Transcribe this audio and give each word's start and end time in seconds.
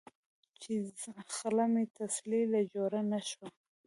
چې 0.61 0.73
خله 1.37 1.65
مې 1.73 1.83
تسلۍ 1.97 2.43
له 2.53 2.61
جوړه 2.73 3.01
نۀ 3.11 3.19
شوه 3.29 3.47
ـ 3.51 3.53